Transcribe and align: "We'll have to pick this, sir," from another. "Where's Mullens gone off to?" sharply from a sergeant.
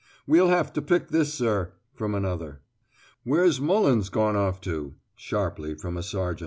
"We'll 0.25 0.47
have 0.47 0.73
to 0.73 0.81
pick 0.81 1.09
this, 1.09 1.31
sir," 1.31 1.73
from 1.93 2.15
another. 2.15 2.61
"Where's 3.23 3.61
Mullens 3.61 4.09
gone 4.09 4.35
off 4.35 4.59
to?" 4.61 4.95
sharply 5.15 5.75
from 5.75 5.95
a 5.95 6.01
sergeant. 6.01 6.39